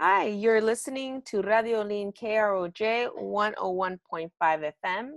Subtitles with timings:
[0.00, 5.10] Hi, you're listening to Radio Olin KROJ 101.5 FM,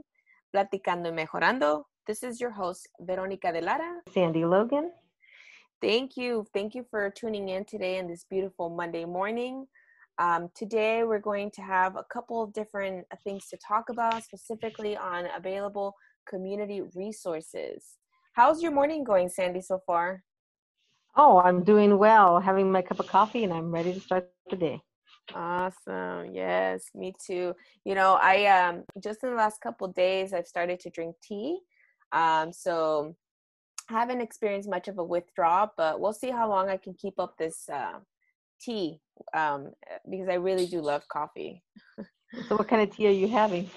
[0.53, 1.85] Platicando y Mejorando.
[2.05, 4.01] This is your host, Veronica de Lara.
[4.13, 4.91] Sandy Logan.
[5.81, 6.45] Thank you.
[6.53, 9.65] Thank you for tuning in today on this beautiful Monday morning.
[10.19, 14.95] Um, today, we're going to have a couple of different things to talk about, specifically
[14.95, 15.95] on available
[16.29, 17.97] community resources.
[18.33, 20.21] How's your morning going, Sandy, so far?
[21.15, 24.55] Oh, I'm doing well, having my cup of coffee, and I'm ready to start the
[24.55, 24.81] day.
[25.35, 26.33] Awesome.
[26.33, 27.53] Yes, me too.
[27.85, 31.59] You know, I um just in the last couple days I've started to drink tea.
[32.11, 33.15] Um so
[33.89, 37.19] I haven't experienced much of a withdrawal, but we'll see how long I can keep
[37.19, 37.99] up this uh,
[38.59, 38.99] tea
[39.33, 39.71] um
[40.09, 41.63] because I really do love coffee.
[42.47, 43.69] so what kind of tea are you having?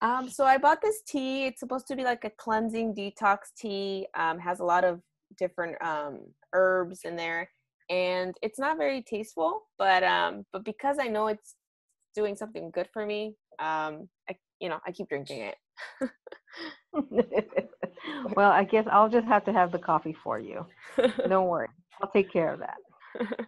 [0.00, 1.46] Um so I bought this tea.
[1.46, 4.06] It's supposed to be like a cleansing detox tea.
[4.16, 5.00] Um has a lot of
[5.36, 6.20] different um
[6.52, 7.48] herbs in there
[7.90, 11.56] and it's not very tasteful but um but because i know it's
[12.14, 15.56] doing something good for me um i you know i keep drinking it.
[18.34, 20.66] Well i guess i'll just have to have the coffee for you.
[21.28, 21.68] Don't worry.
[22.00, 22.78] I'll take care of that.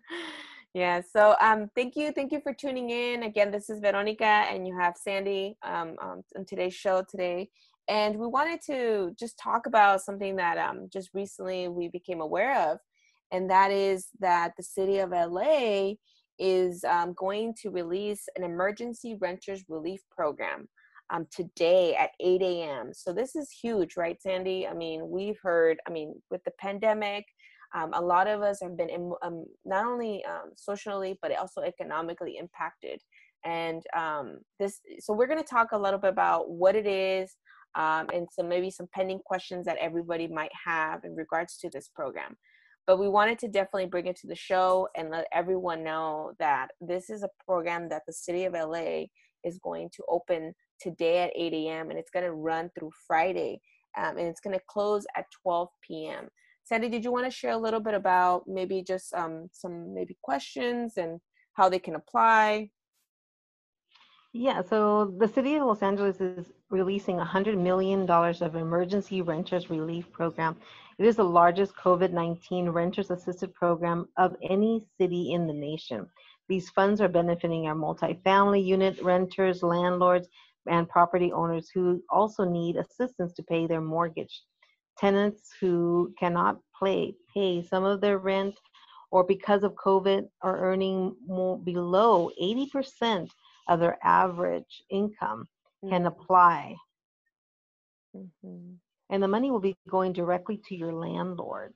[0.73, 3.25] Yeah so um thank you thank you for tuning in.
[3.25, 7.51] Again this is veronica and you have sandy um, um on today's show today.
[7.89, 12.71] And we wanted to just talk about something that um just recently we became aware
[12.71, 12.79] of
[13.33, 15.93] and that is that the city of LA
[16.39, 20.69] is um, going to release an emergency renters relief program
[21.11, 22.91] um, today at 8 a.m.
[22.95, 24.67] So this is huge, right, Sandy?
[24.67, 27.25] I mean, we've heard, I mean, with the pandemic,
[27.75, 32.37] um, a lot of us have been um, not only um, socially but also economically
[32.39, 33.01] impacted.
[33.45, 37.37] And um, this, so we're going to talk a little bit about what it is,
[37.75, 41.89] um, and some maybe some pending questions that everybody might have in regards to this
[41.95, 42.37] program
[42.87, 46.69] but we wanted to definitely bring it to the show and let everyone know that
[46.81, 49.05] this is a program that the city of LA
[49.45, 51.91] is going to open today at 8 a.m.
[51.91, 53.61] and it's going to run through Friday
[53.97, 56.29] um, and it's going to close at 12 p.m.
[56.65, 60.17] Sandy, did you want to share a little bit about maybe just um, some maybe
[60.23, 61.21] questions and
[61.55, 62.71] how they can apply?
[64.33, 70.11] Yeah, so the city of Los Angeles is releasing $100 million of emergency renters relief
[70.13, 70.57] program.
[71.01, 76.07] It is the largest COVID 19 renters assisted program of any city in the nation.
[76.47, 80.29] These funds are benefiting our multifamily unit renters, landlords,
[80.67, 84.43] and property owners who also need assistance to pay their mortgage.
[84.99, 88.55] Tenants who cannot pay, pay some of their rent
[89.11, 93.31] or because of COVID are earning more, below 80%
[93.71, 95.49] of their average income
[95.89, 96.07] can mm-hmm.
[96.09, 96.77] apply.
[98.15, 98.75] Mm-hmm.
[99.11, 101.75] And the money will be going directly to your landlord.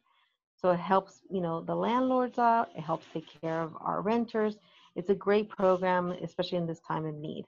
[0.57, 4.57] So it helps, you know, the landlords out, it helps take care of our renters.
[4.97, 7.45] It's a great program, especially in this time of need.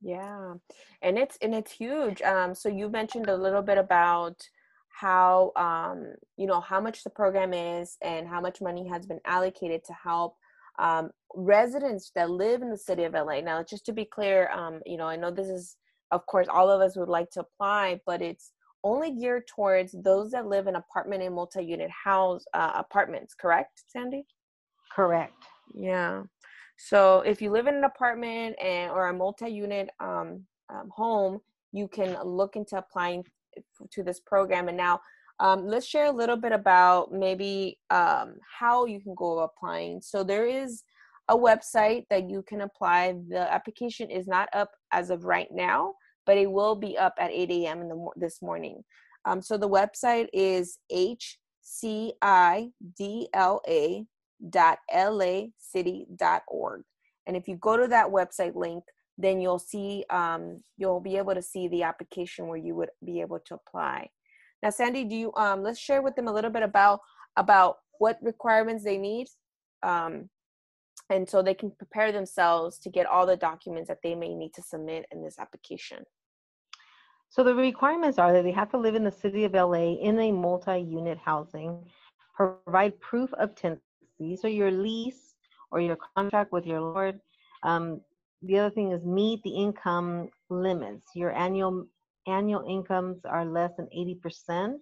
[0.00, 0.54] Yeah.
[1.00, 2.20] And it's and it's huge.
[2.22, 4.42] Um, so you mentioned a little bit about
[4.88, 9.20] how um, you know how much the program is and how much money has been
[9.24, 10.36] allocated to help
[10.78, 13.40] um, residents that live in the city of LA.
[13.40, 15.76] Now, just to be clear, um, you know, I know this is,
[16.12, 18.52] of course, all of us would like to apply, but it's
[18.84, 23.34] only geared towards those that live in apartment and multi-unit house uh, apartments.
[23.34, 24.24] Correct, Sandy?
[24.94, 25.42] Correct.
[25.74, 26.22] Yeah.
[26.76, 31.40] So if you live in an apartment and or a multi-unit um, um, home,
[31.72, 33.24] you can look into applying
[33.90, 34.68] to this program.
[34.68, 35.00] And now
[35.40, 40.00] um, let's share a little bit about maybe um, how you can go applying.
[40.02, 40.82] So there is
[41.28, 43.14] a website that you can apply.
[43.28, 45.94] The application is not up as of right now,
[46.26, 47.80] but it will be up at 8 a.m.
[47.82, 48.84] in the this morning.
[49.24, 51.26] Um, so the website is hcidla
[54.50, 56.82] dot lacity.org.
[57.26, 58.82] And if you go to that website link,
[59.18, 63.20] then you'll see um, you'll be able to see the application where you would be
[63.20, 64.10] able to apply.
[64.62, 67.00] Now, Sandy, do you um, let's share with them a little bit about
[67.36, 69.28] about what requirements they need,
[69.82, 70.28] um,
[71.10, 74.52] and so they can prepare themselves to get all the documents that they may need
[74.54, 76.04] to submit in this application.
[77.32, 80.20] So the requirements are that they have to live in the city of LA in
[80.20, 81.82] a multi-unit housing,
[82.36, 85.34] provide proof of tenancy, so your lease
[85.70, 87.18] or your contract with your lord.
[87.62, 88.02] Um,
[88.42, 91.06] the other thing is meet the income limits.
[91.14, 91.86] Your annual
[92.26, 94.76] annual incomes are less than 80%.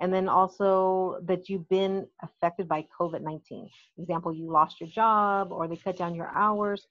[0.00, 3.70] And then also that you've been affected by COVID 19.
[3.98, 6.88] Example, you lost your job or they cut down your hours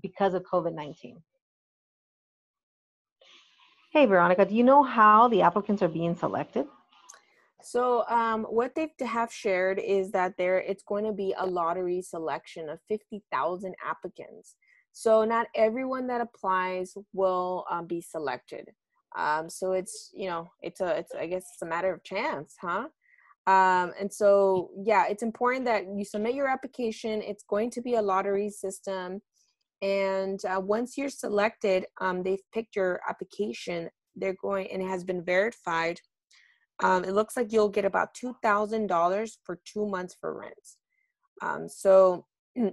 [0.00, 1.22] because of COVID 19.
[3.90, 6.66] Hey, Veronica, do you know how the applicants are being selected?
[7.62, 12.02] So um, what they have shared is that there it's going to be a lottery
[12.02, 14.56] selection of 50,000 applicants.
[14.92, 18.68] So not everyone that applies will um, be selected.
[19.16, 22.56] Um, so it's you know it's a it's I guess it's a matter of chance,
[22.60, 22.88] huh?
[23.46, 27.22] Um, and so yeah, it's important that you submit your application.
[27.22, 29.22] It's going to be a lottery system,
[29.82, 33.88] and uh, once you're selected, um, they've picked your application.
[34.16, 36.00] They're going and it has been verified
[36.82, 40.54] um, it looks like you'll get about $2,000 for two months for rent.
[41.42, 42.26] Um, so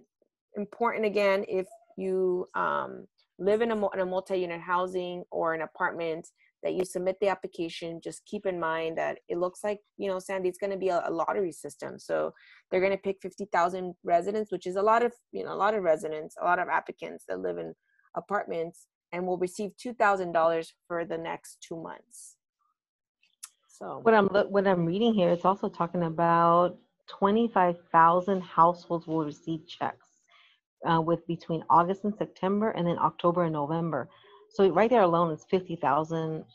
[0.55, 1.67] important again, if
[1.97, 3.05] you um,
[3.39, 6.27] live in a, in a multi-unit housing or an apartment
[6.65, 10.17] that you submit the application, just keep in mind that it looks like, you know,
[10.17, 11.99] Sandy, it's going to be a, lottery system.
[11.99, 12.33] So
[12.69, 15.75] they're going to pick 50,000 residents, which is a lot of, you know, a lot
[15.75, 17.75] of residents, a lot of applicants that live in
[18.17, 22.35] apartments and will receive $2,000 for the next two months.
[23.67, 26.77] So what I'm what I'm reading here, it's also talking about
[27.09, 30.07] 25,000 households will receive checks
[30.89, 34.09] uh, with between August and September, and then October and November.
[34.55, 36.45] So right there alone is 50,000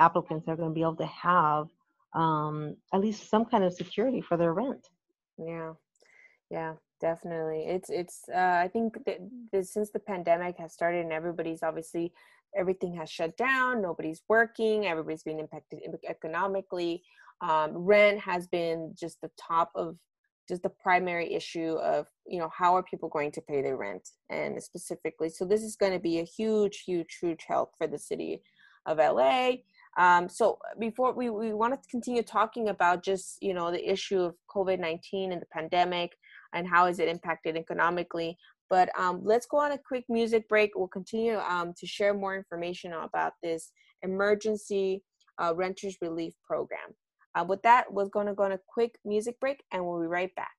[0.00, 1.68] applicants that are going to be able to have
[2.14, 4.88] um, at least some kind of security for their rent.
[5.38, 5.74] Yeah,
[6.50, 7.64] yeah, definitely.
[7.68, 8.24] It's it's.
[8.28, 12.12] Uh, I think that since the pandemic has started and everybody's obviously
[12.56, 17.02] everything has shut down nobody's working everybody's being impacted economically
[17.40, 19.96] um, rent has been just the top of
[20.48, 24.08] just the primary issue of you know how are people going to pay their rent
[24.30, 27.98] and specifically so this is going to be a huge huge huge help for the
[27.98, 28.42] city
[28.86, 29.50] of la
[29.98, 34.20] um, so before we, we want to continue talking about just you know the issue
[34.20, 36.12] of covid-19 and the pandemic
[36.54, 38.36] and how is it impacted economically
[38.72, 40.70] but um, let's go on a quick music break.
[40.74, 45.02] We'll continue um, to share more information about this emergency
[45.38, 46.94] uh, renters relief program.
[47.34, 50.06] Uh, with that, we're going to go on a quick music break and we'll be
[50.06, 50.52] right back.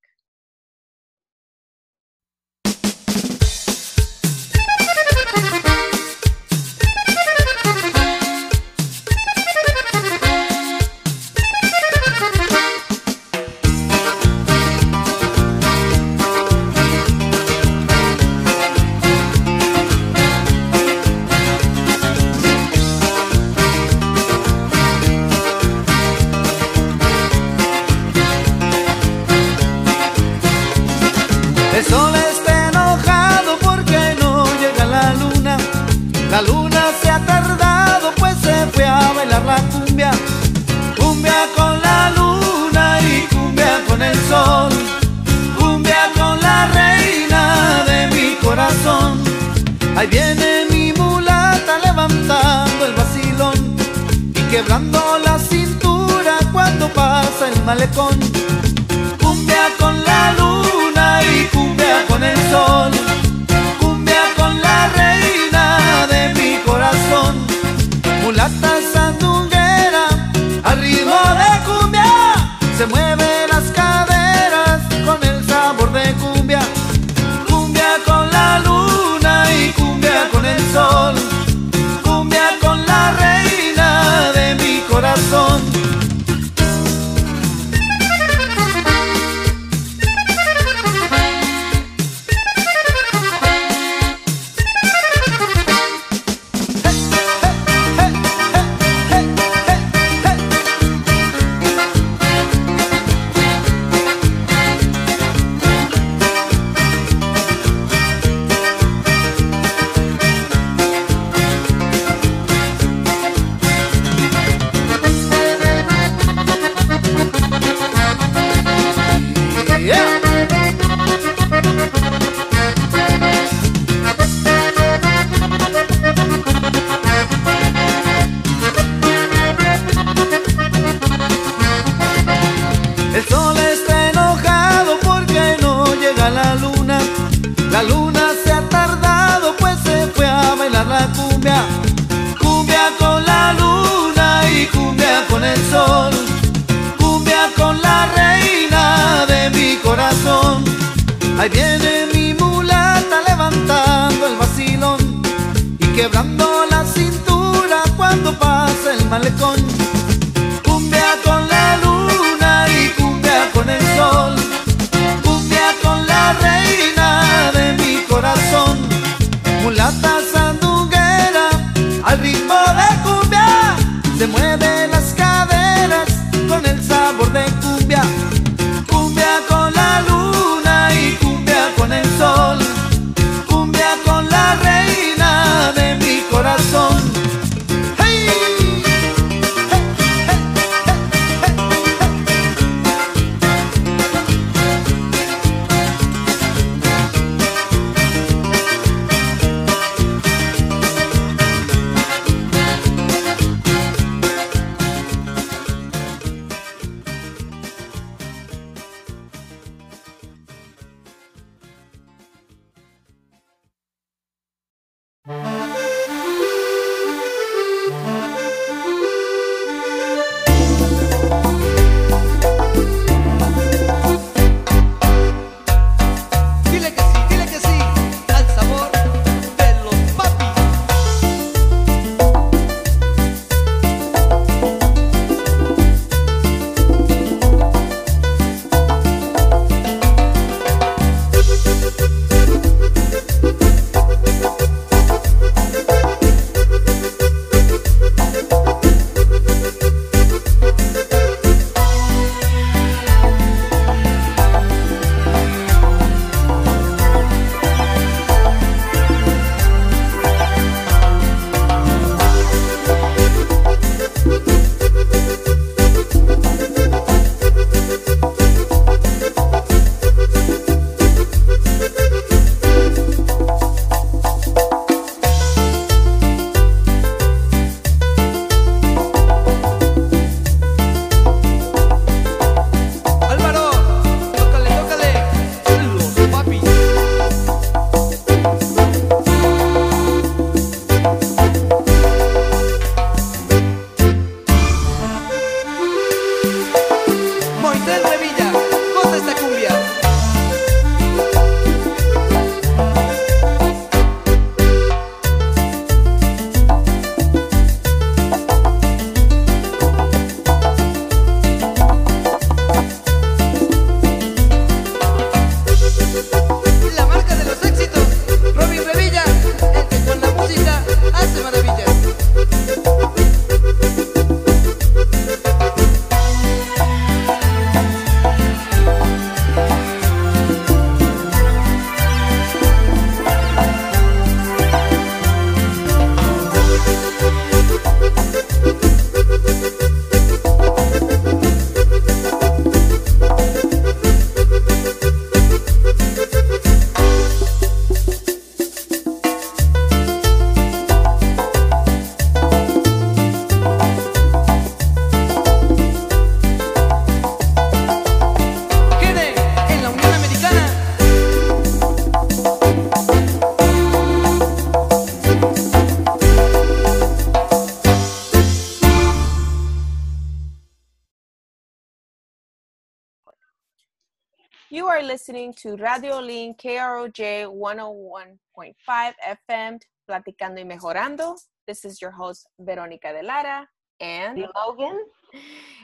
[375.43, 379.77] Listening to Radio Olin KROJ 101.5 FM,
[380.09, 381.35] Platicando y Mejorando.
[381.67, 383.67] This is your host, Veronica de Lara
[383.99, 384.97] and Logan.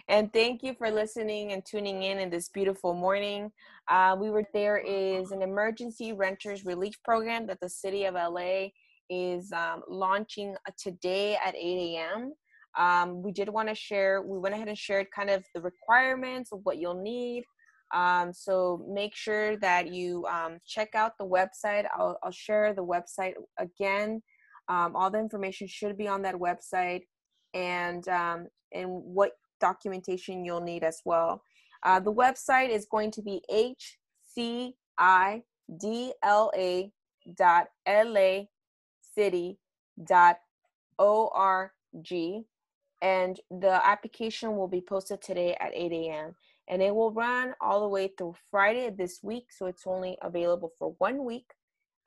[0.07, 3.51] And thank you for listening and tuning in in this beautiful morning.
[3.89, 8.67] Uh, we were there is an emergency renters relief program that the city of LA
[9.09, 12.33] is um, launching today at 8 a.m.
[12.77, 16.53] Um, we did want to share, we went ahead and shared kind of the requirements
[16.53, 17.43] of what you'll need.
[17.93, 21.85] Um, so make sure that you um, check out the website.
[21.97, 24.21] I'll, I'll, share the website again.
[24.67, 27.01] Um, all the information should be on that website
[27.55, 31.41] and, um, and what documentation you'll need as well.
[31.81, 33.41] Uh, the website is going to be
[34.37, 34.73] hcidla
[37.35, 38.41] dot la
[39.15, 39.71] city.org
[43.01, 46.35] and the application will be posted today at 8 a.m.
[46.69, 49.47] and it will run all the way through Friday this week.
[49.51, 51.47] So it's only available for one week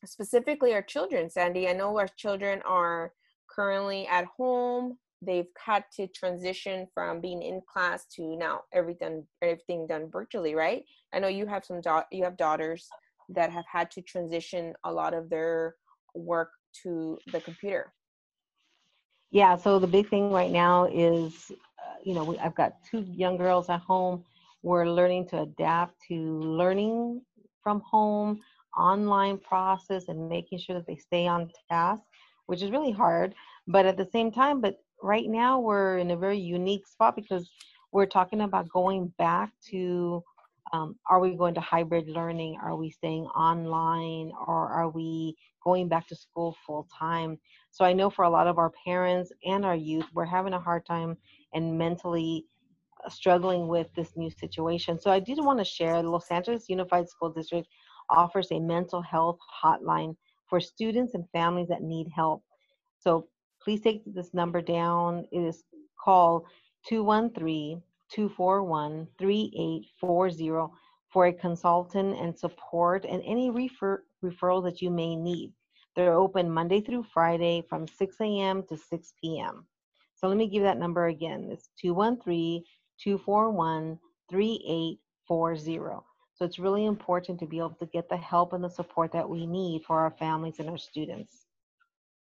[0.04, 1.68] specifically our children sandy.
[1.68, 3.12] I know our children are
[3.48, 4.96] currently at home.
[5.22, 10.82] They've had to transition from being in class to now everything everything done virtually right?
[11.12, 12.88] I know you have some da- you have daughters
[13.28, 15.76] that have had to transition a lot of their
[16.14, 16.50] work
[16.82, 17.92] to the computer
[19.30, 23.02] yeah so the big thing right now is uh, you know we, i've got two
[23.12, 24.24] young girls at home
[24.62, 27.22] we're learning to adapt to learning
[27.62, 28.40] from home,
[28.76, 32.02] online process, and making sure that they stay on task,
[32.46, 33.34] which is really hard.
[33.66, 37.50] But at the same time, but right now we're in a very unique spot because
[37.92, 40.22] we're talking about going back to
[40.72, 42.58] um, are we going to hybrid learning?
[42.62, 47.38] Are we staying online or are we going back to school full time?
[47.70, 50.60] So I know for a lot of our parents and our youth, we're having a
[50.60, 51.16] hard time
[51.54, 52.46] and mentally
[53.08, 54.98] struggling with this new situation.
[54.98, 57.66] So I did want to share Los Angeles Unified School District
[58.10, 60.16] offers a mental health hotline
[60.48, 62.42] for students and families that need help.
[62.98, 63.28] So
[63.62, 65.24] please take this number down.
[65.32, 65.64] It is
[66.02, 66.44] call
[66.88, 70.72] 213 241 3840
[71.10, 75.52] for a consultant and support and any refer- referral that you may need.
[75.96, 78.62] They're open Monday through Friday from 6 a.m.
[78.68, 79.66] to 6 p.m.
[80.14, 81.48] So let me give that number again.
[81.50, 82.62] It's 213
[83.02, 83.98] 241
[84.30, 86.04] 3840.
[86.34, 89.28] So it's really important to be able to get the help and the support that
[89.28, 91.46] we need for our families and our students.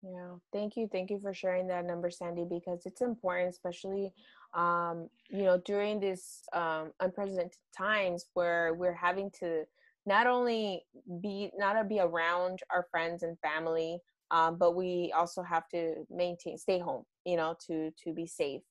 [0.03, 0.89] Yeah, thank you.
[0.91, 4.11] Thank you for sharing that number, Sandy, because it's important, especially,
[4.53, 9.63] um, you know, during these um, unprecedented times where we're having to
[10.05, 10.83] not only
[11.21, 13.99] be, not to be around our friends and family,
[14.31, 18.61] um, but we also have to maintain, stay home, you know, to, to be safe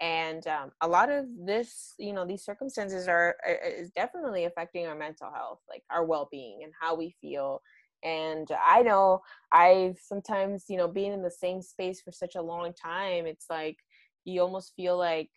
[0.00, 3.36] and um, a lot of this you know these circumstances are,
[3.78, 7.62] is definitely affecting our mental health like our well-being and how we feel
[8.04, 9.20] and i know
[9.52, 13.46] i've sometimes you know being in the same space for such a long time it's
[13.50, 13.78] like
[14.24, 15.30] you almost feel like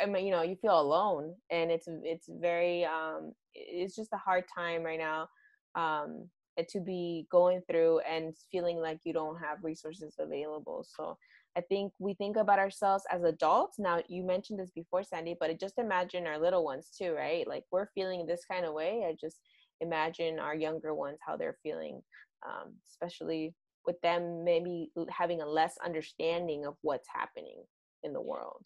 [0.00, 4.16] i mean you know you feel alone and it's it's very um it's just a
[4.18, 5.28] hard time right now
[5.74, 6.28] um
[6.68, 11.16] to be going through and feeling like you don't have resources available so
[11.56, 13.78] I think we think about ourselves as adults.
[13.78, 17.46] Now, you mentioned this before, Sandy, but just imagine our little ones too, right?
[17.46, 19.04] Like we're feeling this kind of way.
[19.08, 19.38] I just,
[19.80, 22.02] imagine our younger ones how they're feeling,
[22.46, 23.54] um, especially
[23.86, 27.64] with them maybe having a less understanding of what's happening
[28.02, 28.64] in the world.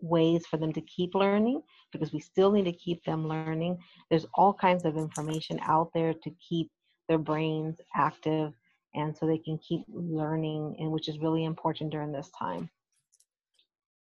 [0.00, 3.78] ways for them to keep learning because we still need to keep them learning.
[4.10, 6.70] There's all kinds of information out there to keep
[7.08, 8.52] their brains active
[8.94, 12.70] and so they can keep learning and which is really important during this time.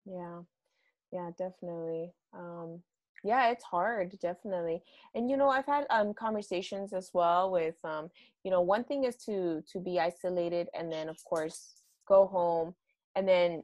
[0.05, 0.41] Yeah.
[1.11, 2.13] Yeah, definitely.
[2.33, 2.83] Um
[3.23, 4.81] yeah, it's hard, definitely.
[5.15, 8.09] And you know, I've had um conversations as well with um
[8.43, 11.75] you know, one thing is to to be isolated and then of course
[12.07, 12.73] go home
[13.15, 13.63] and then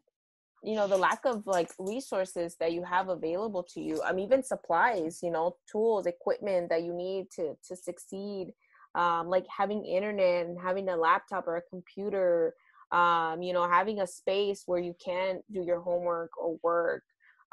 [0.63, 4.41] you know the lack of like resources that you have available to you um even
[4.41, 8.53] supplies you know tools equipment that you need to to succeed
[8.95, 12.55] um like having internet and having a laptop or a computer
[12.91, 17.03] um you know having a space where you can do your homework or work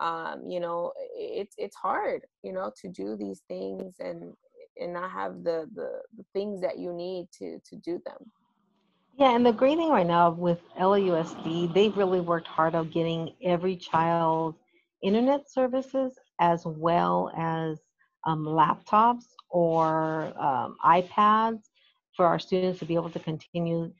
[0.00, 4.32] um you know it's it's hard you know to do these things and
[4.78, 8.30] and not have the the, the things that you need to to do them
[9.18, 13.34] Yeah, and the great thing right now with LAUSD, they've really worked hard on getting
[13.42, 14.56] every child
[15.02, 17.80] internet services as well as
[18.26, 21.62] um, laptops or um, iPads
[22.16, 23.92] for our students to be able to continue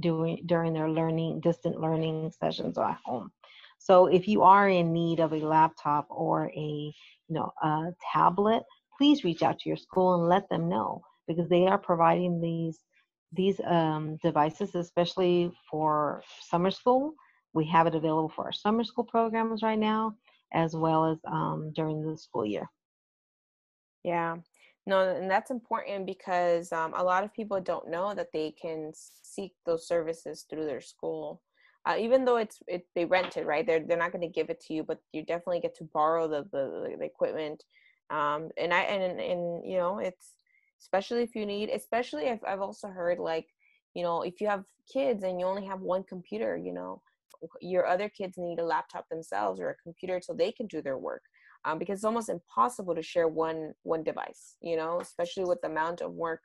[0.00, 3.30] doing during their learning, distant learning sessions at home.
[3.78, 6.92] So if you are in need of a laptop or a
[7.28, 8.62] you know a tablet,
[8.96, 12.78] please reach out to your school and let them know because they are providing these
[13.32, 17.14] these um, devices, especially for summer school.
[17.52, 20.16] We have it available for our summer school programs right now,
[20.52, 22.68] as well as um, during the school year.
[24.04, 24.36] Yeah.
[24.86, 28.92] No, and that's important because um, a lot of people don't know that they can
[28.94, 31.42] seek those services through their school.
[31.88, 33.66] Uh, even though it's it, they rent it, right?
[33.66, 36.28] They're they're not going to give it to you, but you definitely get to borrow
[36.28, 37.64] the the, the equipment.
[38.10, 40.34] Um, and I and and you know it's
[40.80, 43.46] especially if you need, especially if I've also heard like
[43.94, 47.00] you know if you have kids and you only have one computer, you know
[47.60, 50.98] your other kids need a laptop themselves or a computer so they can do their
[50.98, 51.22] work
[51.64, 55.68] um, because it's almost impossible to share one one device you know especially with the
[55.68, 56.40] amount of work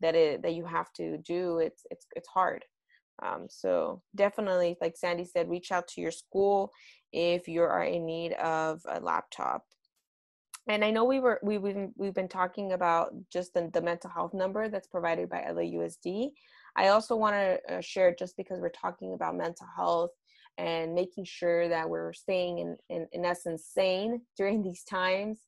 [0.00, 2.64] that it that you have to do it's it's it's hard
[3.24, 6.72] um, so definitely like sandy said reach out to your school
[7.12, 9.64] if you are in need of a laptop.
[10.68, 14.10] And i know we were we, we've, we've been talking about just the, the mental
[14.10, 16.30] health number that's provided by lausd
[16.76, 20.12] i also want to uh, share just because we're talking about mental health
[20.58, 25.40] and making sure that we're staying in, in, in essence sane during these times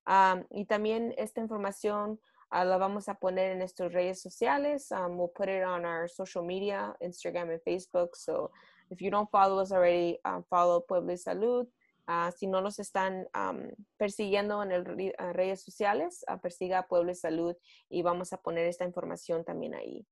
[0.04, 2.18] Um, y también esta información
[2.52, 4.90] uh, la vamos a poner en nuestras redes sociales.
[4.92, 8.14] Um, we'll put it on our social media, Instagram and Facebook.
[8.14, 8.50] So
[8.90, 11.66] if you don't follow us already, um, follow Pueblo y Salud.
[12.08, 17.14] Uh, si no nos están um, persiguiendo en el, uh, redes sociales, persiga Pueblo y
[17.14, 17.54] Salud
[17.88, 20.04] y vamos a poner esta información también ahí.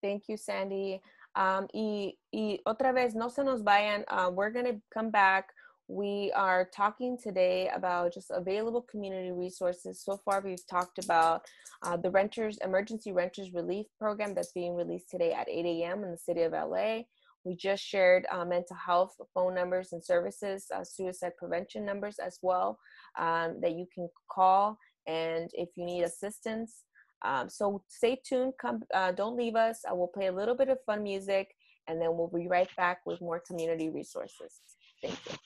[0.00, 1.02] Thank you, Sandy.
[1.34, 4.04] Um, y, y, otra vez, no se nos vayan.
[4.10, 5.54] Uh, we're going to come back.
[5.88, 10.02] We are talking today about just available community resources.
[10.02, 11.44] So far, we've talked about
[11.82, 16.04] uh, the Renters Emergency Renters Relief Program that's being released today at 8 a.m.
[16.04, 17.02] in the city of LA.
[17.44, 22.38] We just shared uh, mental health phone numbers and services, uh, suicide prevention numbers as
[22.42, 22.78] well
[23.18, 24.78] um, that you can call.
[25.08, 26.84] And if you need assistance,
[27.22, 28.52] um, so stay tuned.
[28.60, 29.80] Come, uh, don't leave us.
[29.88, 31.48] I will play a little bit of fun music,
[31.88, 34.60] and then we'll be right back with more community resources.
[35.02, 35.36] Thank you.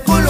[0.00, 0.24] de.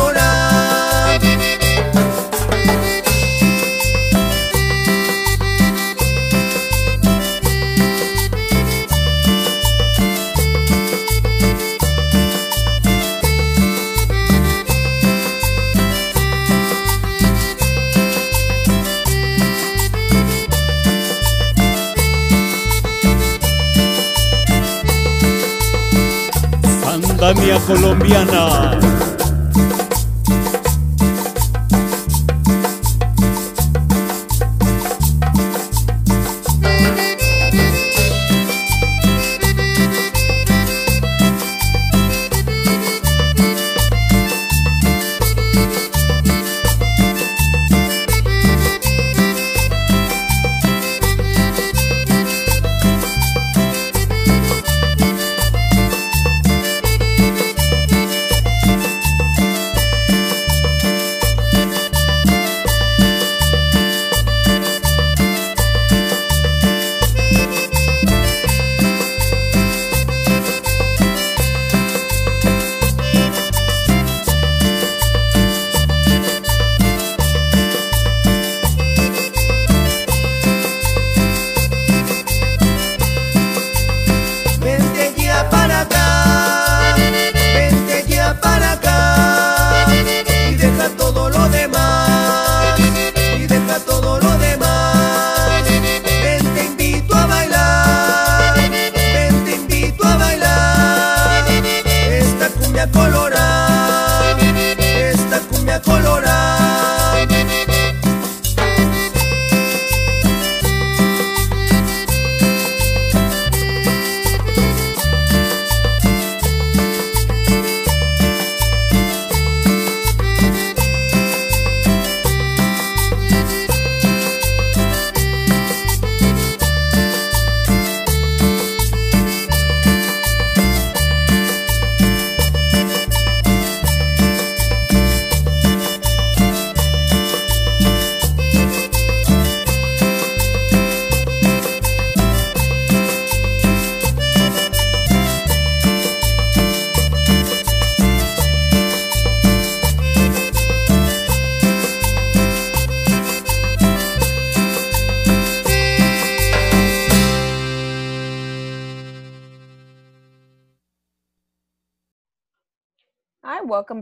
[27.25, 28.74] Andamia colombiana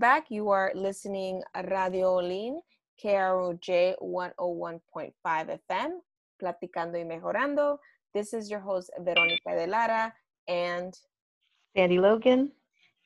[0.02, 0.32] back.
[0.32, 2.60] You are listening Radio Olin,
[3.00, 5.90] KROJ 101.5 FM,
[6.42, 7.78] Platicando y Mejorando.
[8.12, 10.12] This is your host, Veronica de Lara,
[10.48, 10.92] and
[11.76, 12.50] Sandy Logan.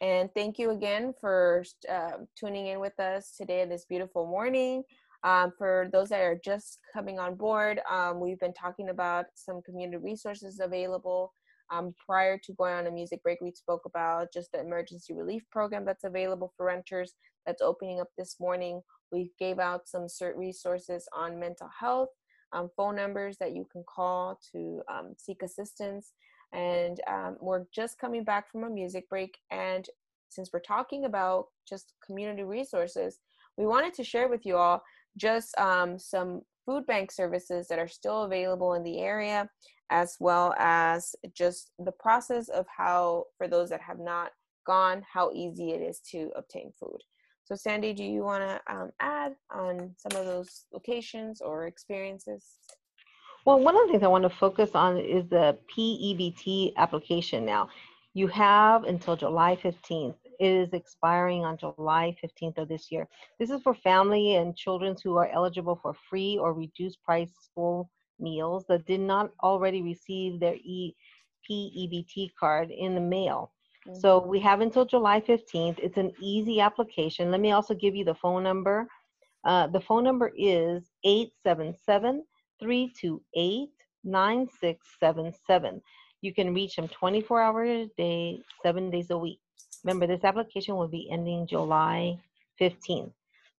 [0.00, 4.82] And thank you again for uh, tuning in with us today, this beautiful morning.
[5.22, 9.60] Um, for those that are just coming on board, um, we've been talking about some
[9.60, 11.34] community resources available
[11.70, 15.42] um, prior to going on a music break, we spoke about just the emergency relief
[15.50, 17.14] program that's available for renters
[17.46, 18.80] that's opening up this morning.
[19.12, 22.08] We gave out some certain resources on mental health,
[22.52, 26.12] um, phone numbers that you can call to um, seek assistance.
[26.52, 29.36] And um, we're just coming back from a music break.
[29.50, 29.86] And
[30.28, 33.18] since we're talking about just community resources,
[33.56, 34.82] we wanted to share with you all
[35.16, 39.48] just um, some food bank services that are still available in the area
[39.90, 44.32] as well as just the process of how, for those that have not
[44.66, 46.98] gone, how easy it is to obtain food.
[47.44, 52.44] So, Sandy, do you want to um, add on some of those locations or experiences?
[53.44, 57.68] Well, one of the things I want to focus on is the PEBT application now.
[58.14, 60.16] You have until July 15th.
[60.40, 63.08] It is expiring on July 15th of this year.
[63.38, 67.90] This is for family and children who are eligible for free or reduced price school
[68.18, 70.94] meals that did not already receive their e-
[71.48, 73.52] PEBT card in the mail.
[73.86, 73.98] Mm-hmm.
[74.00, 75.78] So we have until July 15th.
[75.78, 77.30] It's an easy application.
[77.30, 78.88] Let me also give you the phone number.
[79.44, 82.24] Uh, the phone number is 877
[82.60, 83.68] 328
[84.04, 85.82] 9677.
[86.22, 89.40] You can reach them 24 hours a day, seven days a week.
[89.86, 92.18] Remember, this application will be ending July
[92.58, 93.12] 15th.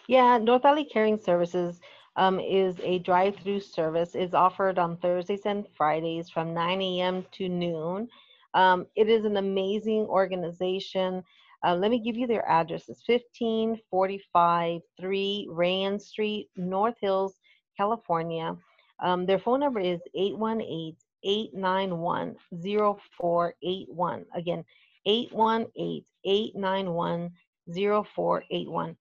[0.07, 1.81] Yeah, North Valley Caring Services
[2.17, 4.15] um, is a drive-through service.
[4.15, 7.25] It's offered on Thursdays and Fridays from 9 a.m.
[7.33, 8.09] to noon.
[8.53, 11.25] Um, it is an amazing organization.
[11.65, 12.91] Uh, let me give you their address.
[12.91, 17.41] It's 1545 3 Rayen Street, North Hills,
[17.75, 18.57] California.
[19.03, 24.27] Um, their phone number is 818 891 0481.
[24.35, 24.65] Again,
[25.07, 27.31] 818 891
[27.73, 28.97] 0481.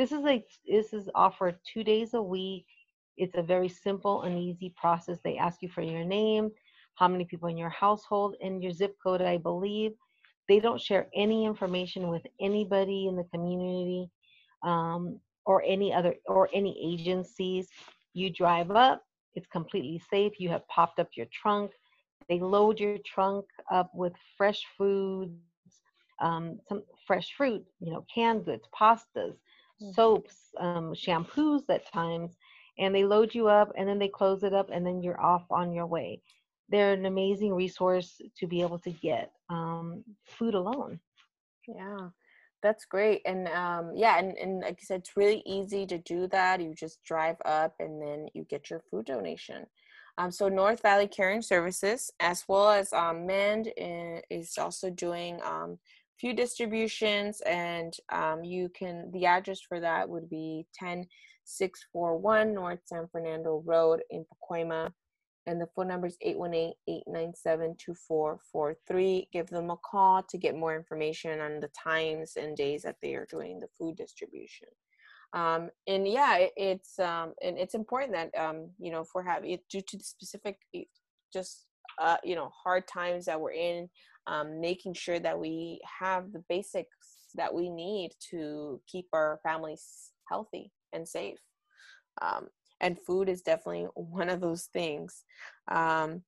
[0.00, 2.64] This is a this is offered two days a week.
[3.18, 5.18] It's a very simple and easy process.
[5.22, 6.50] They ask you for your name,
[6.94, 9.92] how many people in your household, and your zip code, I believe.
[10.48, 14.08] They don't share any information with anybody in the community
[14.62, 17.68] um, or any other or any agencies.
[18.14, 19.02] You drive up,
[19.34, 20.40] it's completely safe.
[20.40, 21.72] You have popped up your trunk.
[22.30, 25.34] They load your trunk up with fresh foods,
[26.22, 29.36] um, some fresh fruit, you know, canned goods, pastas.
[29.92, 32.36] Soaps, um, shampoos at times,
[32.78, 35.44] and they load you up and then they close it up and then you're off
[35.50, 36.20] on your way.
[36.68, 41.00] They're an amazing resource to be able to get um, food alone.
[41.66, 42.08] Yeah.
[42.62, 43.22] That's great.
[43.24, 46.60] And um, yeah, and, and like I said, it's really easy to do that.
[46.60, 49.66] You just drive up and then you get your food donation.
[50.18, 55.40] Um, so North Valley Caring Services, as well as um, MEND, eh, is also doing
[55.42, 55.78] um,
[56.20, 59.10] few distributions, and um, you can.
[59.12, 61.06] The address for that would be ten
[61.44, 64.92] six four one North San Fernando Road in Pacoima,
[65.46, 66.16] and the phone number is
[66.88, 69.26] 818-897-2443.
[69.32, 73.14] Give them a call to get more information on the times and days that they
[73.14, 74.68] are doing the food distribution
[75.32, 79.56] um, and yeah it, it's um, and it's important that um, you know for having
[79.70, 80.56] due to the specific
[81.32, 81.66] just
[82.00, 83.88] uh, you know hard times that we're in
[84.26, 90.12] um, making sure that we have the basics that we need to keep our families
[90.28, 91.38] healthy and safe
[92.22, 92.48] um,
[92.80, 95.24] and food is definitely one of those things
[95.70, 96.22] um,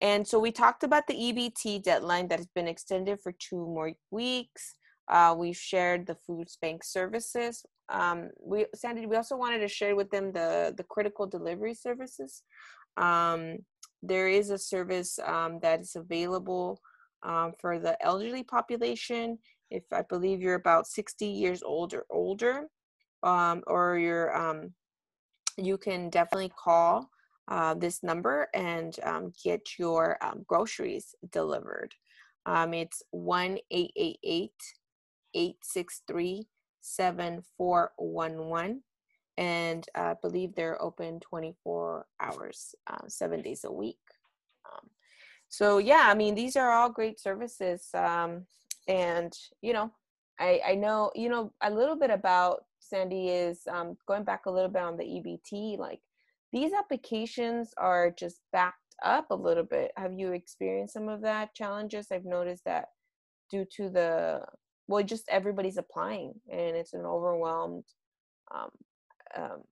[0.00, 3.92] and so we talked about the ebt deadline that has been extended for two more
[4.10, 4.74] weeks
[5.08, 7.64] uh, we've shared the food bank services.
[7.90, 12.42] Um, we Sandy, we also wanted to share with them the the critical delivery services.
[12.96, 13.58] Um,
[14.02, 16.80] there is a service um, that is available
[17.24, 19.38] um, for the elderly population.
[19.70, 22.66] If I believe you're about 60 years old or older,
[23.22, 24.74] um, or you're, um,
[25.56, 27.10] you can definitely call
[27.48, 28.96] uh, this number and
[29.42, 31.94] get your groceries delivered.
[32.46, 34.52] it's one eight eight eight
[35.34, 36.46] 863
[36.80, 38.82] 7411.
[39.36, 43.98] And I believe they're open 24 hours, uh, seven days a week.
[45.54, 47.88] So, yeah, I mean, these are all great services.
[47.94, 48.44] Um,
[48.88, 49.32] and,
[49.62, 49.92] you know,
[50.40, 54.50] I, I know, you know, a little bit about Sandy is um, going back a
[54.50, 56.00] little bit on the EBT, like
[56.52, 59.92] these applications are just backed up a little bit.
[59.96, 62.08] Have you experienced some of that challenges?
[62.10, 62.86] I've noticed that
[63.48, 64.40] due to the
[64.88, 67.84] well just everybody's applying and it's an overwhelmed
[68.52, 68.70] um,
[69.36, 69.62] um,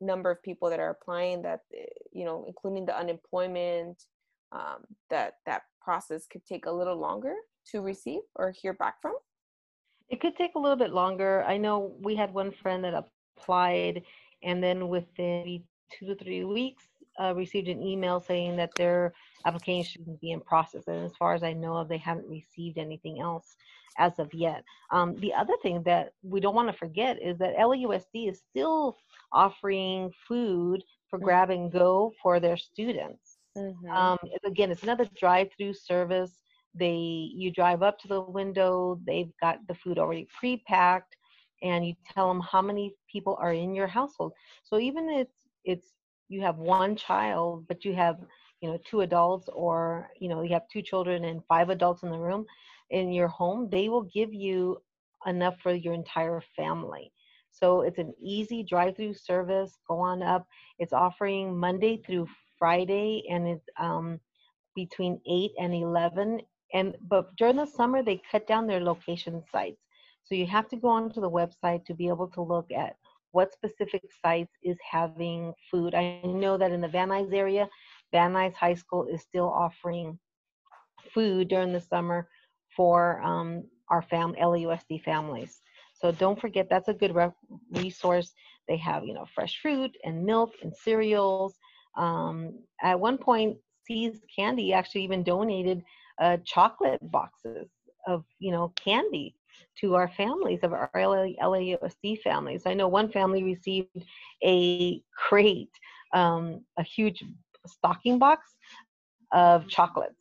[0.00, 4.02] number of people that are applying that eh, you know including the unemployment
[4.52, 7.34] um, that that process could take a little longer
[7.70, 9.14] to receive or hear back from
[10.08, 12.94] it could take a little bit longer i know we had one friend that
[13.38, 14.02] applied
[14.42, 16.84] and then within two to three weeks
[17.20, 19.12] uh, received an email saying that their
[19.44, 20.86] application should be in process.
[20.86, 23.56] and as far as i know they haven't received anything else
[23.98, 24.64] as of yet.
[24.90, 28.96] Um, the other thing that we don't want to forget is that LAUSD is still
[29.32, 31.24] offering food for mm-hmm.
[31.24, 33.27] grab and go for their students.
[33.58, 33.90] Mm-hmm.
[33.96, 36.38] Um, again, it's another drive-through service.
[36.74, 39.00] They you drive up to the window.
[39.06, 41.16] They've got the food already pre-packed,
[41.62, 44.32] and you tell them how many people are in your household.
[44.64, 45.86] So even if it's it's
[46.28, 48.16] you have one child, but you have
[48.60, 52.10] you know two adults, or you know you have two children and five adults in
[52.10, 52.44] the room
[52.90, 54.78] in your home, they will give you
[55.26, 57.12] enough for your entire family.
[57.50, 59.78] So it's an easy drive-through service.
[59.88, 60.46] Go on up.
[60.78, 62.26] It's offering Monday through
[62.58, 64.20] Friday, and it's um,
[64.74, 66.40] between eight and eleven.
[66.74, 69.82] And but during the summer, they cut down their location sites.
[70.24, 72.96] So you have to go onto the website to be able to look at
[73.32, 75.94] what specific sites is having food.
[75.94, 77.68] I know that in the Van Nuys area,
[78.12, 80.18] Van Nuys High School is still offering
[81.14, 82.28] food during the summer
[82.76, 85.60] for um, our fam LAUSD families.
[85.94, 87.32] So don't forget that's a good re-
[87.72, 88.32] resource.
[88.68, 91.58] They have you know fresh fruit and milk and cereals.
[91.98, 95.82] Um, at one point, See's Candy actually even donated
[96.20, 97.68] uh, chocolate boxes
[98.06, 99.34] of you know candy
[99.80, 102.62] to our families of our LAUSD families.
[102.66, 104.04] I know one family received
[104.44, 105.72] a crate,
[106.14, 107.24] um, a huge
[107.66, 108.56] stocking box
[109.32, 110.14] of chocolates.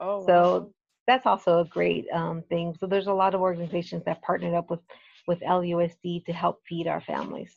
[0.00, 0.26] Oh, wow.
[0.26, 0.72] So
[1.06, 2.74] that's also a great um, thing.
[2.78, 4.80] So there's a lot of organizations that partnered up with
[5.26, 7.56] with LUSD to help feed our families.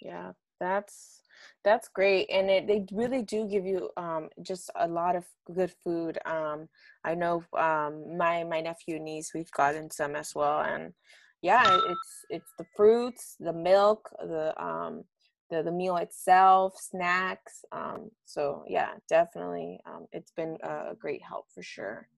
[0.00, 1.23] Yeah, that's
[1.64, 5.24] that's great, and it, they really do give you um, just a lot of
[5.54, 6.18] good food.
[6.26, 6.68] Um,
[7.04, 10.92] I know um, my my nephew and niece we've gotten some as well, and
[11.42, 15.04] yeah, it's it's the fruits, the milk, the um,
[15.50, 17.64] the the meal itself, snacks.
[17.72, 22.08] Um, so yeah, definitely, um, it's been a great help for sure.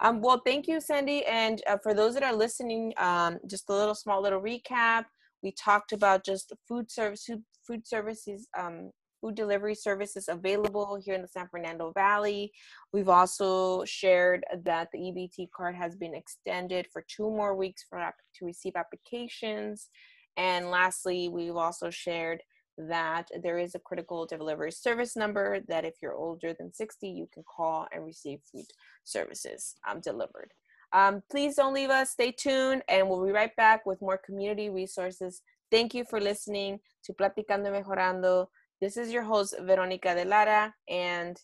[0.00, 1.24] Um, well, thank you, Sandy.
[1.24, 5.06] And uh, for those that are listening, um, just a little small little recap.
[5.42, 7.28] We talked about just food service,
[7.66, 12.52] food services, um, food delivery services available here in the San Fernando Valley.
[12.92, 17.98] We've also shared that the EBT card has been extended for two more weeks for
[17.98, 19.88] to receive applications.
[20.36, 22.42] And lastly, we've also shared
[22.78, 27.26] that there is a critical delivery service number that if you're older than 60, you
[27.32, 28.66] can call and receive food
[29.04, 30.52] services um, delivered.
[30.92, 32.10] Um, please don't leave us.
[32.10, 35.42] Stay tuned, and we'll be right back with more community resources.
[35.70, 38.46] Thank you for listening to Platicando Mejorando.
[38.80, 41.36] This is your host, Veronica de Lara, and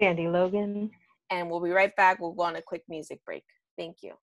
[0.00, 0.90] Sandy Logan.
[1.30, 2.20] And we'll be right back.
[2.20, 3.44] We'll go on a quick music break.
[3.76, 4.14] Thank you.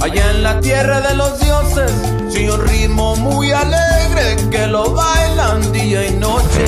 [0.00, 1.92] Allá en la tierra de los dioses,
[2.30, 6.64] sin un ritmo muy alegre que lo bailan día y noche.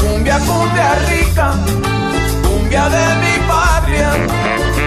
[0.00, 1.54] Cumbia, cumbia rica,
[2.42, 4.10] cumbia de mi patria,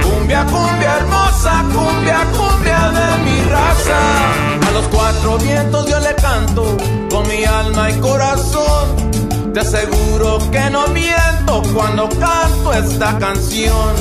[0.03, 4.67] cumbia, cumbia hermosa, cumbia, cumbia de mi raza.
[4.67, 6.77] A los cuatro vientos yo le canto
[7.09, 9.13] con mi alma y corazón.
[9.53, 13.93] Te aseguro que no miento cuando canto esta canción.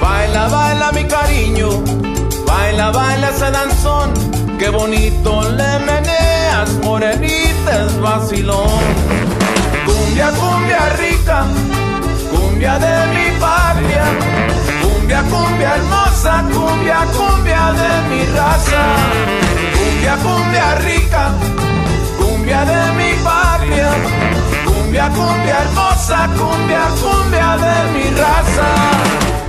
[0.00, 1.68] Baila, baila mi cariño,
[2.50, 4.12] baila, baila ese danzón,
[4.58, 8.82] qué bonito le meneas, morenita es vacilón.
[9.86, 11.38] Cumbia, cumbia rica,
[12.30, 14.04] cumbia de mi patria,
[14.82, 18.82] cumbia, cumbia hermosa, cumbia, cumbia de mi raza.
[19.76, 21.22] Cumbia, cumbia rica,
[22.18, 23.90] cumbia de mi patria,
[24.66, 29.39] cumbia, cumbia hermosa, cumbia, cumbia de mi raza.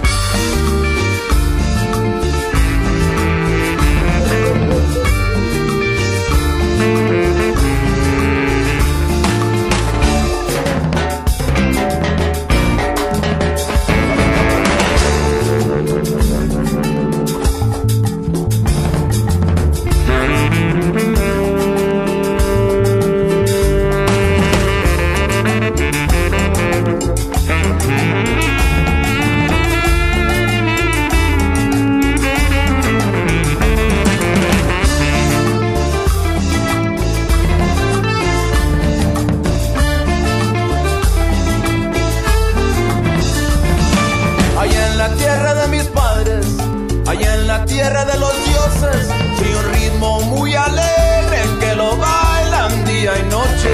[48.81, 53.73] Sin un ritmo muy alegre que lo bailan día y noche.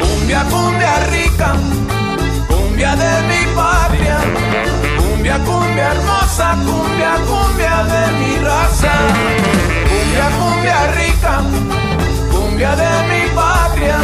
[0.00, 1.54] Cumbia, cumbia rica,
[2.48, 4.18] cumbia de mi patria,
[4.98, 8.92] cumbia, cumbia hermosa, cumbia, cumbia de mi raza.
[9.88, 11.34] Cumbia, cumbia rica,
[12.30, 13.96] cumbia de mi patria,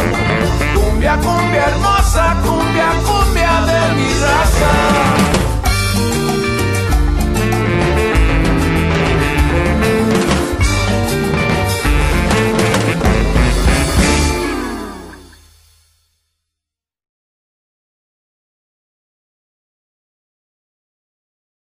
[0.73, 5.48] cumbia, cumbia hermosa, cumbia, cumbia de mi raza.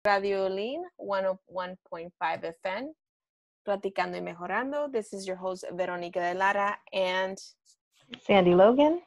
[0.06, 2.92] Radio Olin 101.5 FM,
[3.66, 4.92] Platicando y Mejorando.
[4.92, 7.38] This is your host, Veronica de Lara, and
[8.20, 9.00] Sandy Logan.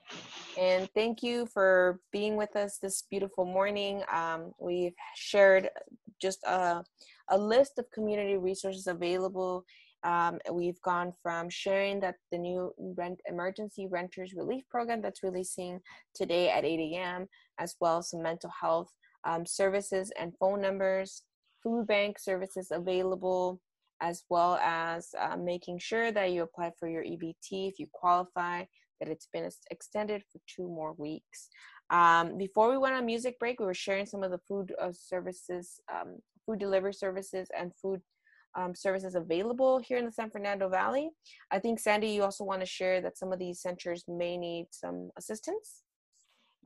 [0.57, 4.01] and thank you for being with us this beautiful morning.
[4.11, 5.69] Um, we've shared
[6.19, 6.83] just a,
[7.29, 9.65] a list of community resources available.
[10.03, 15.79] Um, we've gone from sharing that the new rent emergency renters relief program that's releasing
[16.15, 17.27] today at 8 a.m.,
[17.59, 18.91] as well as some mental health
[19.27, 21.23] um, services and phone numbers,
[21.61, 23.59] food bank services available,
[24.01, 28.63] as well as uh, making sure that you apply for your EBT if you qualify,
[28.99, 31.49] that it's been extended for two more weeks.
[31.89, 34.91] Um, before we went on music break, we were sharing some of the food uh,
[34.93, 38.01] services, um, food delivery services, and food
[38.57, 41.09] um, services available here in the San Fernando Valley.
[41.51, 44.67] I think, Sandy, you also want to share that some of these centers may need
[44.71, 45.83] some assistance.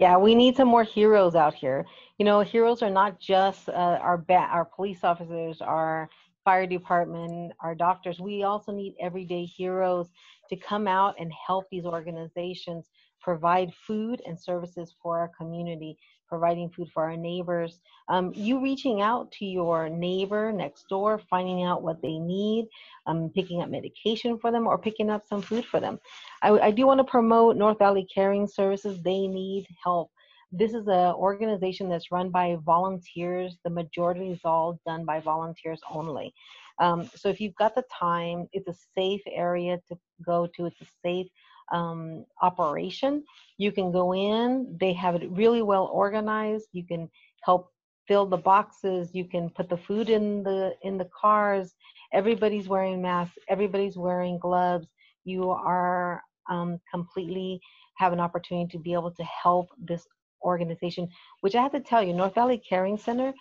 [0.02, 1.86] Yeah, we need some more heroes out here.
[2.18, 6.10] You know, heroes are not just uh, our ba- our police officers, our
[6.44, 8.20] fire department, our doctors.
[8.20, 10.10] We also need everyday heroes
[10.50, 12.90] to come out and help these organizations
[13.22, 16.00] provide food and services for our community,
[16.32, 17.82] providing food for our neighbors.
[18.08, 22.70] Um, you reaching out to your neighbor next door, finding out what they need,
[23.06, 26.00] um, picking up medication for them, or picking up some food for them.
[26.42, 29.04] I, I do want to promote North Valley Caring Services.
[29.04, 30.10] They need help.
[30.54, 33.58] This is an organization that's run by volunteers.
[33.66, 36.34] The majority is all done by volunteers only.
[36.80, 40.66] Um, so if you've got the time, it's a safe area to go to.
[40.66, 41.28] It's a safe
[41.72, 43.24] um, operation.
[43.58, 44.78] You can go in.
[44.80, 46.68] They have it really well organized.
[46.72, 47.10] You can
[47.44, 47.72] help
[48.08, 49.10] fill the boxes.
[49.14, 51.74] You can put the food in the in the cars.
[52.14, 53.38] Everybody's wearing masks.
[53.50, 54.88] Everybody's wearing gloves.
[55.24, 57.62] You are um, completely
[57.98, 60.06] have an opportunity to be able to help this
[60.44, 61.08] organization,
[61.42, 63.32] which I have to tell you, North Valley Caring Center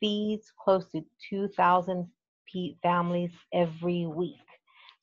[0.00, 2.08] feeds close to 2,000
[2.82, 4.43] families every week.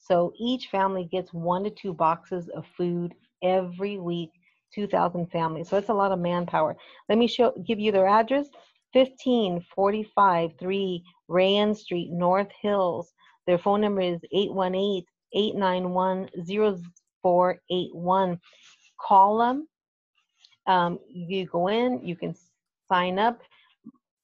[0.01, 4.31] So each family gets one to two boxes of food every week,
[4.73, 5.69] 2,000 families.
[5.69, 6.75] So that's a lot of manpower.
[7.07, 8.47] Let me show, give you their address
[8.93, 13.13] 1545 3 Rayen Street, North Hills.
[13.45, 16.29] Their phone number is 818 891
[17.23, 18.39] 0481.
[18.99, 19.67] Call them.
[20.67, 22.35] Um, you go in, you can
[22.87, 23.39] sign up.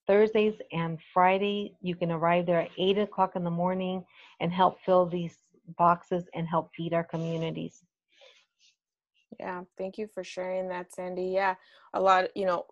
[0.07, 4.05] Thursdays and Friday, you can arrive there at 8 o'clock in the morning
[4.39, 5.37] and help fill these
[5.77, 7.83] boxes and help feed our communities.
[9.39, 11.25] Yeah, thank you for sharing that, Sandy.
[11.25, 11.55] Yeah,
[11.93, 12.65] a lot, you know,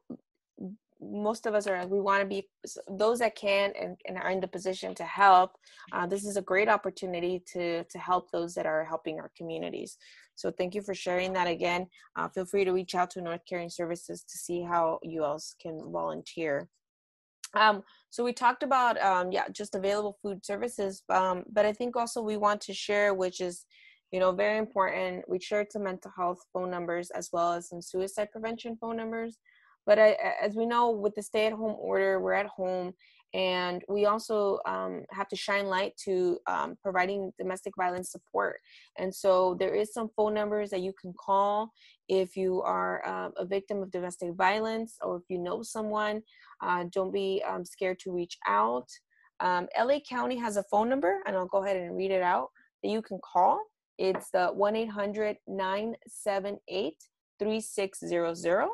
[1.01, 2.47] most of us are we want to be
[2.89, 5.51] those that can and, and are in the position to help
[5.91, 9.97] uh, this is a great opportunity to to help those that are helping our communities
[10.35, 11.85] so thank you for sharing that again
[12.15, 15.55] uh, feel free to reach out to north caring services to see how you else
[15.61, 16.69] can volunteer
[17.55, 21.95] um, so we talked about um, yeah just available food services um, but i think
[21.95, 23.65] also we want to share which is
[24.15, 25.27] you know very important.
[25.27, 29.39] We shared some mental health phone numbers as well as some suicide prevention phone numbers.
[29.85, 32.93] But I, as we know, with the stay-at-home order, we're at home,
[33.35, 38.61] and we also um, have to shine light to um, providing domestic violence support.
[38.97, 41.69] And so there is some phone numbers that you can call
[42.07, 46.21] if you are uh, a victim of domestic violence or if you know someone.
[46.63, 48.87] Uh, don't be um, scared to reach out.
[49.41, 52.47] Um, LA County has a phone number, and I'll go ahead and read it out
[52.83, 53.61] that you can call.
[53.97, 56.93] It's the 1 800 978
[57.37, 58.69] 3600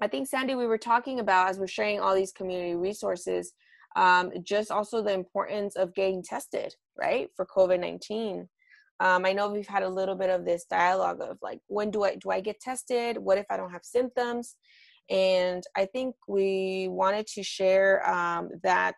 [0.00, 3.52] I think sandy we were talking about as we're sharing all these community resources
[3.96, 8.46] um, just also the importance of getting tested right for covid-19
[9.00, 12.04] um, i know we've had a little bit of this dialogue of like when do
[12.04, 13.18] i do i get tested?
[13.18, 14.56] What if i don't have symptoms?
[15.08, 18.94] And i think we wanted to share um, that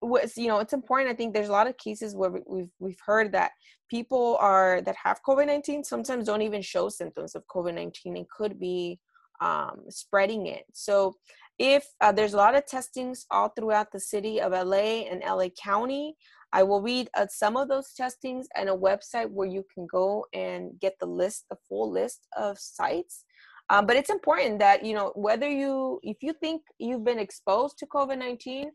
[0.00, 1.10] was you know it's important.
[1.10, 3.52] I think there's a lot of cases where we've we've heard that
[3.90, 8.98] people are that have covid-19 sometimes don't even show symptoms of covid-19 and could be
[9.40, 10.64] um, spreading it.
[10.72, 11.14] So
[11.58, 15.48] if uh, there's a lot of testings all throughout the city of la and la
[15.60, 16.14] county
[16.52, 20.24] i will read uh, some of those testings and a website where you can go
[20.32, 23.24] and get the list the full list of sites.
[23.70, 27.78] Um, but it's important that you know whether you if you think you've been exposed
[27.78, 28.68] to covid-19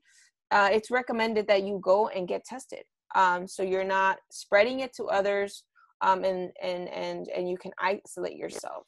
[0.53, 2.84] uh, it's recommended that you go and get tested.
[3.15, 5.63] Um, so you're not spreading it to others
[6.01, 8.86] um, and and and and you can isolate yourself.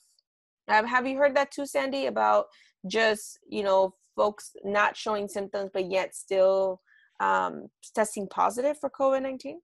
[0.67, 2.45] Um, have you heard that too sandy about
[2.87, 6.81] just you know folks not showing symptoms but yet still
[7.19, 9.55] um, testing positive for covid-19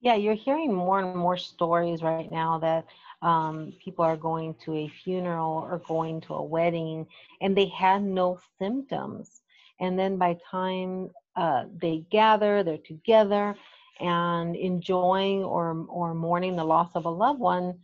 [0.00, 2.84] yeah you're hearing more and more stories right now that
[3.24, 7.06] um, people are going to a funeral or going to a wedding
[7.40, 9.40] and they had no symptoms.
[9.80, 13.56] And then by time uh, they gather they're together
[14.00, 17.78] and enjoying or or mourning the loss of a loved one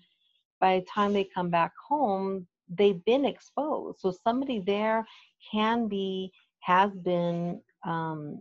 [0.60, 3.98] by the time they come back home they've been exposed.
[3.98, 5.04] So somebody there
[5.50, 6.30] can be
[6.60, 8.40] has been um,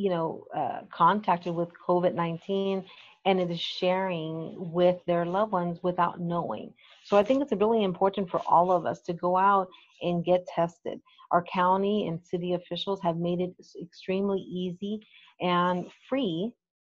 [0.00, 2.84] you know uh, contacted with covid-19
[3.26, 6.72] and it is sharing with their loved ones without knowing.
[7.04, 9.68] So I think it's really important for all of us to go out
[10.00, 11.00] and get tested.
[11.30, 15.06] Our county and city officials have made it extremely easy
[15.40, 16.52] and free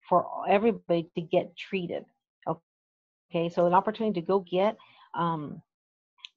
[0.09, 2.05] for everybody to get treated.
[2.49, 4.77] Okay, so an opportunity to go get
[5.15, 5.63] um,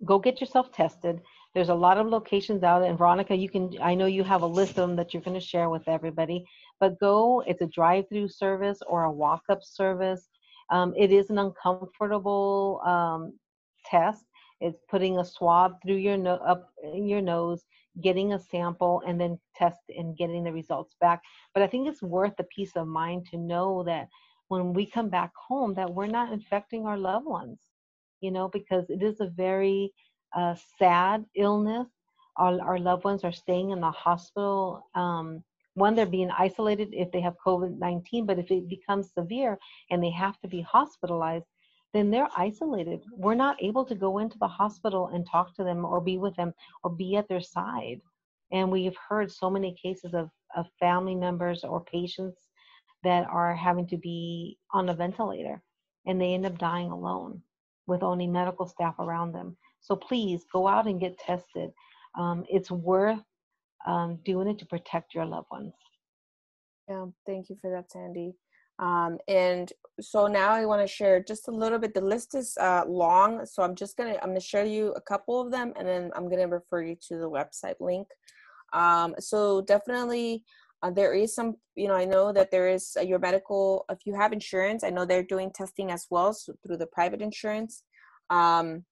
[0.05, 1.22] go get yourself tested.
[1.56, 3.72] There's a lot of locations out, and Veronica, you can.
[3.82, 6.45] I know you have a list of them that you're going to share with everybody.
[6.80, 7.43] But go.
[7.47, 10.30] It's a drive-through service or a walk-up service.
[10.70, 13.34] Um, it is an uncomfortable um,
[13.86, 14.26] test.
[14.62, 17.66] It's putting a swab through your no- up in your nose,
[18.04, 21.22] getting a sample, and then test and getting the results back.
[21.54, 24.08] But I think it's worth the peace of mind to know that
[24.50, 27.58] when we come back home, that we're not infecting our loved ones.
[28.22, 29.93] You know, because it is a very
[30.36, 31.88] uh, sad illness.
[32.38, 34.88] Our, our loved ones are staying in the hospital.
[34.95, 39.57] Um, one, they're being isolated if they have COVID 19, but if it becomes severe
[39.91, 41.45] and they have to be hospitalized,
[41.93, 43.01] then they're isolated.
[43.11, 46.36] We're not able to go into the hospital and talk to them or be with
[46.36, 46.53] them
[46.84, 48.01] or be at their side.
[48.51, 52.38] And we've heard so many cases of, of family members or patients
[53.03, 55.61] that are having to be on a ventilator
[56.05, 57.41] and they end up dying alone
[57.88, 59.57] with only medical staff around them.
[59.82, 61.71] So please go out and get tested.
[62.17, 63.19] Um, it's worth
[63.86, 65.73] um, doing it to protect your loved ones.
[66.89, 68.34] Yeah, thank you for that, Sandy.
[68.80, 71.93] Um, and so now I want to share just a little bit.
[71.93, 75.41] The list is uh, long, so I'm just gonna I'm gonna show you a couple
[75.41, 78.07] of them, and then I'm gonna refer you to the website link.
[78.71, 80.45] Um, so definitely,
[80.82, 81.55] uh, there is some.
[81.75, 83.86] You know, I know that there is uh, your medical.
[83.89, 87.21] If you have insurance, I know they're doing testing as well so through the private
[87.21, 87.84] insurance.
[88.30, 88.86] Um,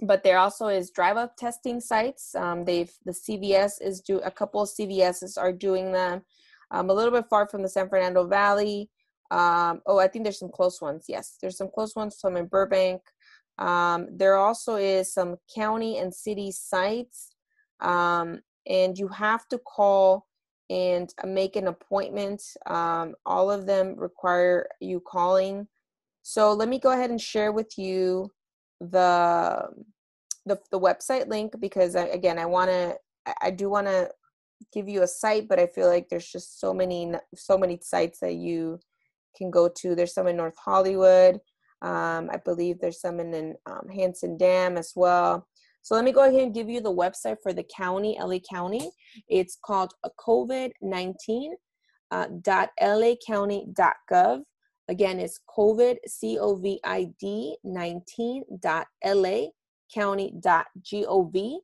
[0.00, 2.34] but there also is drive up testing sites.
[2.34, 6.22] Um, they've the CVS is do a couple of CVSs are doing them.
[6.70, 8.90] Um, a little bit far from the San Fernando Valley.
[9.30, 11.06] Um, oh, I think there's some close ones.
[11.08, 12.18] Yes, there's some close ones.
[12.18, 13.02] Some in Burbank.
[13.58, 17.30] Um, there also is some county and city sites,
[17.80, 20.26] um, and you have to call
[20.70, 22.42] and make an appointment.
[22.66, 25.68] Um, all of them require you calling.
[26.22, 28.32] So let me go ahead and share with you
[28.90, 29.68] the
[30.46, 32.96] the, the website link because I, again i want to
[33.42, 34.10] i do want to
[34.72, 38.20] give you a site but i feel like there's just so many so many sites
[38.20, 38.78] that you
[39.36, 39.94] can go to.
[39.94, 41.40] There's some in north hollywood.
[41.82, 45.46] Um, i believe there's some in, in um, Hansen Dam as well.
[45.82, 48.90] So let me go ahead and give you the website for the county la county.
[49.28, 51.50] It's called covid-19
[52.10, 52.26] uh,
[54.88, 59.46] Again, it's COVID, C O V I D 19.la
[59.92, 61.58] county.gov.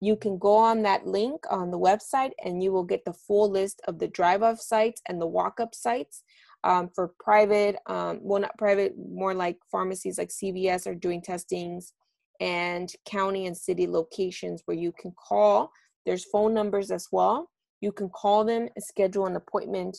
[0.00, 3.50] You can go on that link on the website and you will get the full
[3.50, 6.22] list of the drive off sites and the walk up sites.
[6.64, 11.92] Um, for private, um, well, not private, more like pharmacies like CVS are doing testings,
[12.40, 15.70] and county and city locations where you can call.
[16.04, 17.50] There's phone numbers as well.
[17.80, 19.98] You can call them, schedule an appointment,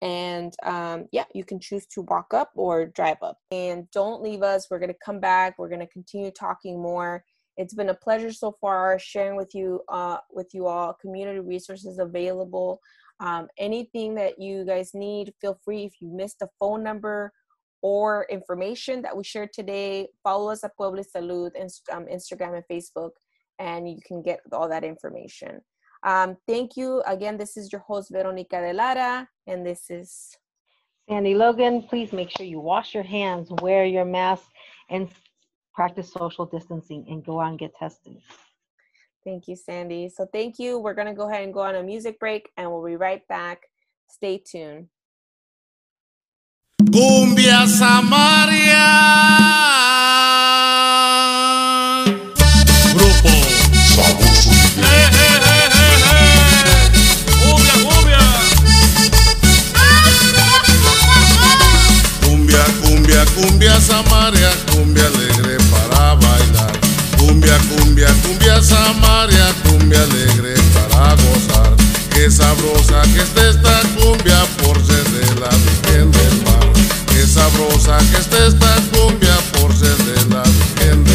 [0.00, 3.38] and um, yeah you can choose to walk up or drive up.
[3.50, 4.68] And don't leave us.
[4.70, 5.58] We're going to come back.
[5.58, 7.24] We're going to continue talking more.
[7.56, 10.94] It's been a pleasure so far sharing with you uh, with you all.
[10.94, 12.80] Community resources available.
[13.20, 15.84] Um, anything that you guys need feel free.
[15.84, 17.32] If you missed a phone number
[17.82, 21.50] or information that we shared today follow us at Pueblo y Salud
[21.92, 23.10] um, instagram and facebook
[23.58, 25.60] and you can get all that information
[26.02, 27.02] um, thank you.
[27.06, 30.36] Again, this is your host, Veronica de Lara, and this is
[31.08, 31.82] Sandy Logan.
[31.82, 34.44] Please make sure you wash your hands, wear your mask,
[34.90, 35.08] and
[35.74, 38.16] practice social distancing and go out and get tested.
[39.24, 40.08] Thank you, Sandy.
[40.08, 40.78] So, thank you.
[40.78, 43.26] We're going to go ahead and go on a music break, and we'll be right
[43.28, 43.62] back.
[44.10, 44.88] Stay tuned.
[46.80, 48.78] Cumbia Samaria.
[68.28, 71.74] Cumbia, samaria, cumbia alegre para gozar.
[72.10, 76.72] Qué sabrosa que esté esta cumbia por ser de la Virgen del Mar.
[77.06, 81.07] Qué sabrosa que esté esta cumbia por ser de la Virgen del Mar.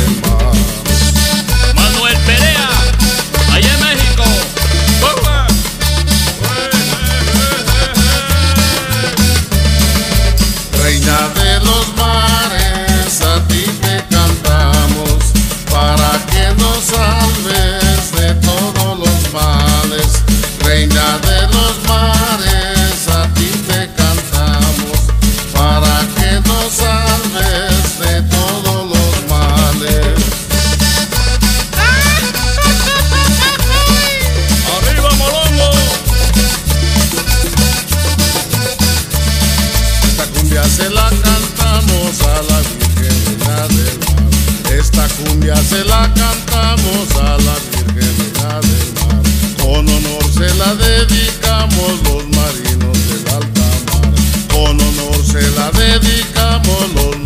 [44.94, 49.24] Esta cumbia se la cantamos a la Virgen de del Mar.
[49.60, 54.14] Con honor se la dedicamos los marinos del alta mar.
[54.54, 57.23] Con honor se la dedicamos los marinos.